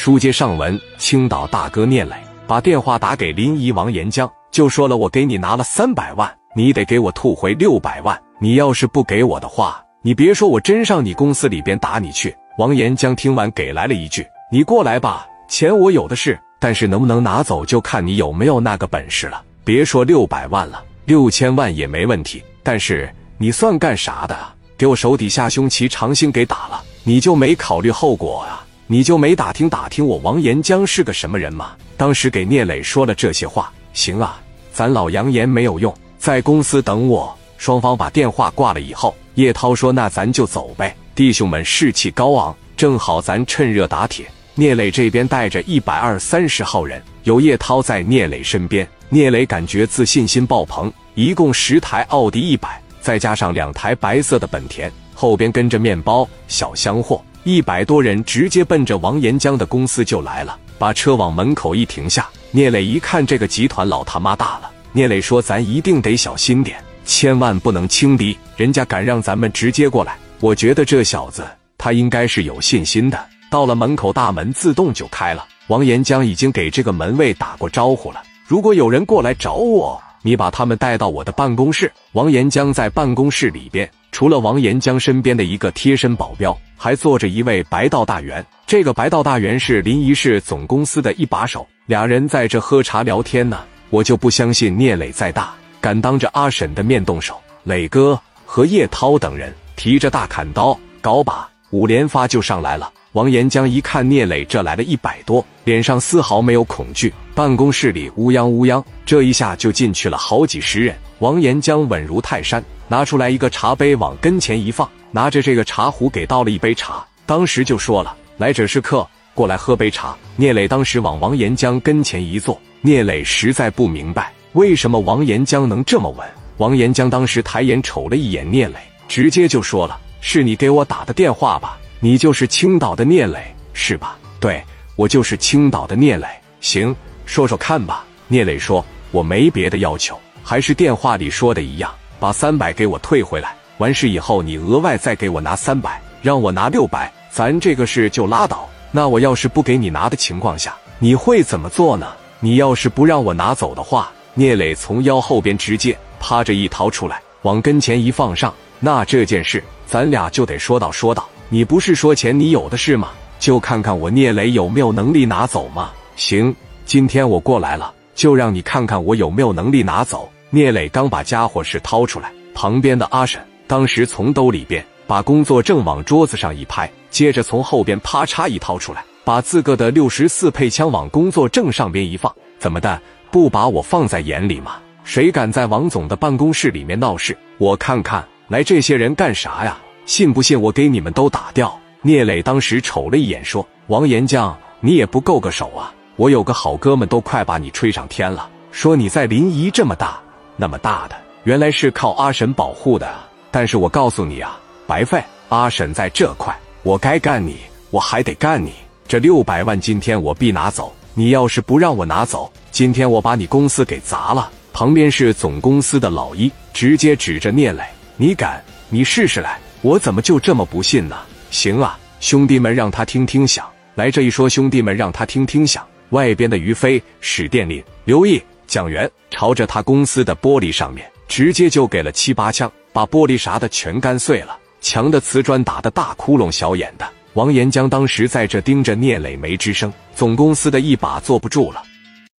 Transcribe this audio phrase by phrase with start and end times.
[0.00, 2.14] 书接上文，青岛大哥聂磊
[2.46, 8.16] 把电话打给临沂王延江，就说了：“我给你拿了三百万，你得给我吐回六百万。
[8.38, 19.42] 你要是不给我的话，你别说我真上你公司里边打你去。”王延江听完给来了一句：“你过来吧，钱我有的是，但是能不能拿走就看你有没有那个本事了。
[19.64, 22.40] 别说六百万了，六千万也没问题。
[22.62, 24.38] 但是你算干啥的？
[24.76, 31.72] 给我手底下兄齐长兴给打了，你就没考虑后果啊？”你就没打听打听我王延江是个什么人吗？
[31.98, 34.40] 当时给聂磊说了这些话，行啊，
[34.72, 37.36] 咱老扬言没有用，在公司等我。
[37.58, 44.24] 双方把电话挂了以后，叶涛说：“那咱就走呗。”弟兄们士气高昂，正好咱趁热打铁。
[44.54, 50.90] 聂磊这边带着一百二三十号人，有叶涛在聂磊身边，聂磊感觉自信心爆棚。
[51.14, 57.22] 一共十台奥迪一百，再加上两台白色的本田，后边跟着面包、小箱货。
[57.44, 62.28] 一百多人直接奔着王岩江的公司就来了，把车往门口一停下。
[62.50, 64.70] 聂磊一看，这个集团老他妈大了。
[64.92, 68.36] 聂磊说：“咱一定得小心点，千万不能轻敌。
[68.56, 71.46] 人家敢让咱们直接过来，我觉得这小子
[71.76, 73.18] 他应该是有信心的。”
[73.50, 75.46] 到了门口，大门自动就开了。
[75.68, 78.22] 王岩江已经给这个门卫打过招呼了。
[78.46, 81.90] 如果有人过来找我，你把他们带到我的办公室。
[82.12, 83.90] 王岩江在办公室里边。
[84.12, 88.44] 除了王岩江身边的一个贴身保镖，还坐着一位白道大员。
[88.66, 93.60] 这个白道大员是临沂市总公司的一把手，俩人在这喝茶聊天呢。
[93.88, 97.40] 我就不相信聂磊再大，敢当着阿婶的面动手。
[97.64, 102.92] 磊哥和叶涛等人提着大砍刀、搞把，五连发就上来了。
[103.12, 107.12] 王岩江一看聂磊这来了一百多，脸上丝毫没有恐惧。
[107.34, 110.94] 办公室里乌泱乌泱，这一下就进去了好几十人。
[111.20, 112.62] 王岩江稳如泰山。
[112.90, 126.26] 拿出来一个茶杯，往跟前一放，拿着这个茶壶给倒了一杯茶，当时就说了：“来者是客，过来喝杯茶。”聂磊当时往王岩江跟前一坐，聂磊实在不明白为什么王岩江能这么稳。
[126.56, 131.78] 王岩江当时抬眼瞅了一眼聂磊，直接就说了：“是你给我打的电话吧？
[132.00, 134.62] 你就是青岛的聂磊是吧？”“对，
[134.96, 136.26] 我就是青岛的聂磊。
[136.60, 136.94] ”“行，
[137.26, 148.68] 说说看吧。”聂磊说：“我没别的要求，还是电话里说的一样。”把三百给我退回来，完事以后你额外再给我拿三百，让我拿六百，咱这个事就拉倒。
[148.90, 152.12] 那我要是不给你拿的情况下，你会怎么做呢？
[152.40, 161.28] 你要是不让我拿走的话，聂磊从腰后边直接趴着一掏出来，往跟前一放上，那这件事咱俩就得说道说道。
[161.50, 163.08] 你不是说钱你有的是吗？
[163.38, 165.92] 就看看我聂磊有没有能力拿走吗？
[166.14, 166.54] 行，
[166.84, 170.28] 今天我过来了，就让你看看我有没有能力拿走。
[170.50, 182.30] 聂磊刚把家伙事掏出来，旁边的阿婶当时从兜里边把工作证往桌子上一拍，接着从后边啪嚓一掏出来，把自个的六十四配枪往工作证上边一放。
[182.58, 184.76] 怎么的，不把我放在眼里吗？
[185.02, 187.34] 谁敢在王总的办公室里面闹事？
[187.56, 189.78] 我看看来这些人干啥呀？
[190.08, 191.78] 信不信我给你们都打掉？
[192.00, 195.92] 聂磊当时瞅了一眼，说：“王岩江，你也不够个手啊！
[196.16, 200.18] 我有个好哥们都快把你吹上天了，说你在临沂这么大。”
[200.56, 203.06] 那么大的，原来是靠阿婶保护的。
[203.50, 205.22] 但是我告诉你啊，白费。
[205.50, 207.58] 阿婶在这块，我该干你，
[207.90, 208.72] 我还得干你。
[209.06, 210.90] 这六百万今天我必拿走。
[211.12, 214.50] 你要是不让我拿走，今天我把你公司给砸了。
[214.72, 217.84] 旁边是总公司的老一，直接指着聂磊
[218.16, 218.64] ：“你敢？
[218.88, 219.60] 你试试来！
[219.82, 221.16] 我怎么就这么不信呢？”
[221.50, 223.66] 行啊，兄弟们，让他听听响。
[223.94, 225.86] 来这一说，兄弟们让他听听响。
[226.10, 228.40] 外边的于飞、史殿林、刘毅。
[228.66, 237.08] 蒋元朝着他公司的玻璃上面直接就给了七八枪，把玻璃啥的全干碎了，墙的瓷砖打的大窟窿小眼的。
[237.32, 241.82] 王延江当时在这盯着聂磊没吱声，总公司的一把坐不住了，